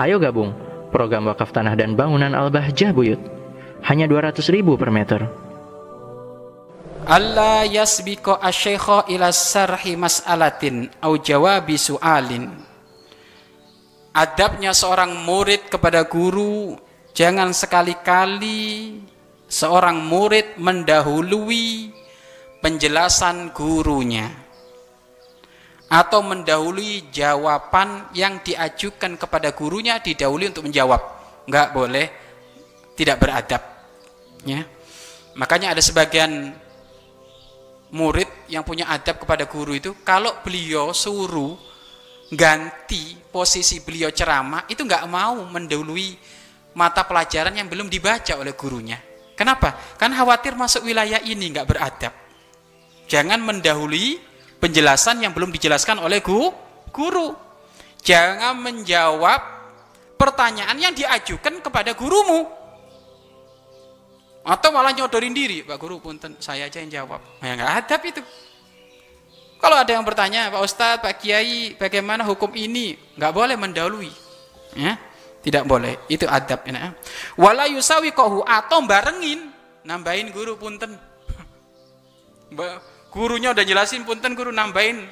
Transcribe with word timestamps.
Ayo 0.00 0.16
gabung 0.16 0.56
program 0.88 1.28
wakaf 1.28 1.52
tanah 1.52 1.76
dan 1.76 1.92
bangunan 1.92 2.32
Al-Bahjah 2.32 2.96
Buyut. 2.96 3.20
Hanya 3.84 4.08
200 4.08 4.48
ribu 4.48 4.80
per 4.80 4.88
meter. 4.88 5.28
Allah 7.04 7.68
yasbiko 7.68 8.40
asyikho 8.40 9.12
ila 9.12 9.28
sarhi 9.28 10.00
mas'alatin 10.00 10.88
au 11.04 11.20
jawabi 11.20 11.76
su'alin. 11.76 12.48
Adabnya 14.16 14.72
seorang 14.72 15.20
murid 15.20 15.68
kepada 15.68 16.08
guru, 16.08 16.80
jangan 17.12 17.52
sekali-kali 17.52 19.04
seorang 19.52 20.00
murid 20.00 20.56
mendahului 20.56 21.92
penjelasan 22.64 23.52
gurunya 23.52 24.32
atau 25.90 26.22
mendahului 26.22 27.10
jawaban 27.10 28.06
yang 28.14 28.38
diajukan 28.46 29.18
kepada 29.18 29.50
gurunya 29.50 29.98
didahului 29.98 30.54
untuk 30.54 30.70
menjawab. 30.70 31.02
Enggak 31.50 31.68
boleh 31.74 32.06
tidak 32.94 33.18
beradab. 33.18 33.62
Ya. 34.46 34.62
Makanya 35.34 35.74
ada 35.74 35.82
sebagian 35.82 36.54
murid 37.90 38.30
yang 38.46 38.62
punya 38.62 38.86
adab 38.86 39.18
kepada 39.18 39.50
guru 39.50 39.74
itu 39.74 39.90
kalau 40.06 40.30
beliau 40.46 40.94
suruh 40.94 41.58
ganti 42.30 43.18
posisi 43.34 43.82
beliau 43.82 44.14
ceramah 44.14 44.70
itu 44.70 44.86
nggak 44.86 45.04
mau 45.10 45.42
mendahului 45.50 46.14
mata 46.78 47.02
pelajaran 47.02 47.58
yang 47.58 47.66
belum 47.66 47.90
dibaca 47.90 48.38
oleh 48.38 48.54
gurunya 48.54 49.02
kenapa? 49.34 49.74
kan 49.98 50.14
khawatir 50.14 50.54
masuk 50.54 50.86
wilayah 50.86 51.18
ini 51.26 51.50
nggak 51.50 51.66
beradab 51.66 52.14
jangan 53.10 53.42
mendahului 53.42 54.29
penjelasan 54.60 55.24
yang 55.24 55.32
belum 55.32 55.50
dijelaskan 55.50 55.98
oleh 55.98 56.20
guru. 56.20 57.32
Jangan 58.00 58.56
menjawab 58.60 59.40
pertanyaan 60.20 60.76
yang 60.76 60.92
diajukan 60.92 61.64
kepada 61.64 61.96
gurumu. 61.96 62.48
Atau 64.40 64.72
malah 64.72 64.96
nyodorin 64.96 65.36
diri. 65.36 65.60
Pak 65.60 65.76
Guru 65.76 66.00
punten 66.00 66.32
saya 66.40 66.64
aja 66.64 66.80
yang 66.80 67.04
jawab. 67.04 67.20
Ya 67.44 67.56
nggak 67.60 67.72
adab 67.84 68.00
itu. 68.08 68.22
Kalau 69.60 69.76
ada 69.76 69.92
yang 69.92 70.00
bertanya 70.00 70.48
Pak 70.48 70.64
Ustadz 70.64 71.02
Pak 71.04 71.20
Kiai 71.20 71.76
bagaimana 71.76 72.24
hukum 72.24 72.48
ini? 72.56 72.96
Nggak 73.20 73.32
boleh 73.36 73.56
mendahului. 73.60 74.08
Ya 74.72 74.96
tidak 75.44 75.64
boleh. 75.68 76.00
Itu 76.08 76.28
adab 76.28 76.64
ya. 76.68 76.96
wala 77.36 77.68
yusawi 77.68 78.12
kohu 78.12 78.44
atau 78.44 78.80
barengin 78.84 79.52
nambahin 79.84 80.32
guru 80.32 80.56
punten 80.60 80.96
gurunya 83.10 83.54
udah 83.54 83.64
jelasin 83.66 84.02
punten 84.02 84.34
guru 84.34 84.50
nambahin 84.50 85.06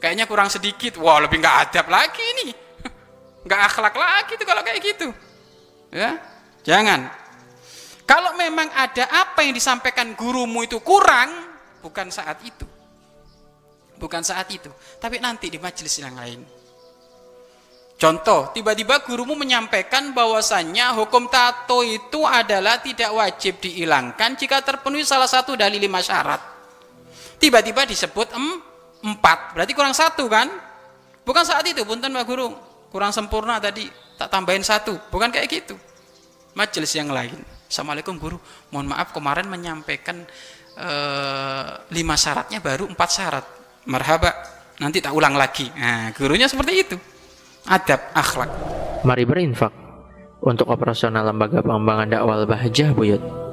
kayaknya 0.00 0.24
kurang 0.28 0.48
sedikit 0.52 1.00
wah 1.00 1.20
lebih 1.20 1.40
nggak 1.40 1.56
adab 1.68 1.86
lagi 1.88 2.20
ini 2.20 2.48
nggak 3.46 3.60
akhlak 3.72 3.94
lagi 3.96 4.32
tuh 4.36 4.46
kalau 4.48 4.62
kayak 4.64 4.80
gitu 4.80 5.08
ya 5.92 6.16
jangan 6.64 7.24
kalau 8.04 8.36
memang 8.36 8.68
ada 8.76 9.08
apa 9.08 9.40
yang 9.40 9.56
disampaikan 9.56 10.12
gurumu 10.12 10.60
itu 10.60 10.76
kurang, 10.84 11.32
bukan 11.80 12.12
saat 12.12 12.36
itu. 12.44 12.68
Bukan 13.96 14.20
saat 14.20 14.44
itu, 14.52 14.68
tapi 15.00 15.16
nanti 15.16 15.48
di 15.48 15.56
majelis 15.56 15.96
yang 15.96 16.12
lain. 16.12 16.44
Contoh, 17.96 18.52
tiba-tiba 18.52 19.00
gurumu 19.06 19.32
menyampaikan 19.32 20.12
bahwasannya 20.12 20.92
hukum 20.98 21.30
tato 21.32 21.80
itu 21.80 22.26
adalah 22.26 22.82
tidak 22.84 23.08
wajib 23.16 23.62
dihilangkan 23.64 24.36
jika 24.36 24.60
terpenuhi 24.60 25.06
salah 25.06 25.30
satu 25.30 25.56
dari 25.56 25.80
lima 25.80 26.04
syarat. 26.04 26.42
Tiba-tiba 27.38 27.84
disebut 27.84 28.30
em, 28.32 28.46
empat, 29.04 29.52
berarti 29.52 29.72
kurang 29.76 29.92
satu 29.92 30.26
kan? 30.30 30.48
Bukan 31.24 31.44
saat 31.44 31.64
itu, 31.64 31.84
punten 31.84 32.12
Pak 32.12 32.24
Guru, 32.28 32.52
kurang 32.92 33.12
sempurna 33.12 33.56
tadi, 33.60 33.88
tak 34.20 34.28
tambahin 34.30 34.62
satu, 34.62 34.96
bukan 35.08 35.32
kayak 35.32 35.48
gitu. 35.50 35.74
Majelis 36.54 36.94
yang 36.94 37.10
lain. 37.10 37.34
Assalamualaikum 37.66 38.14
guru, 38.22 38.38
mohon 38.70 38.86
maaf 38.86 39.10
kemarin 39.10 39.50
menyampaikan 39.50 40.22
e, 40.78 40.90
lima 41.90 42.14
syaratnya 42.14 42.62
baru 42.62 42.86
empat 42.86 43.10
syarat. 43.10 43.44
Marhaba, 43.90 44.30
nanti 44.78 45.02
tak 45.02 45.10
ulang 45.10 45.34
lagi. 45.34 45.66
Nah, 45.74 46.14
gurunya 46.14 46.46
seperti 46.46 46.72
itu. 46.86 46.96
Adab, 47.66 48.14
akhlak. 48.14 48.50
Mari 49.02 49.26
berinfak 49.26 49.74
untuk 50.44 50.70
operasional 50.70 51.26
lembaga 51.26 51.64
pengembangan 51.66 52.06
dakwah 52.14 52.46
Bahjah 52.46 52.94
Buyut. 52.94 53.43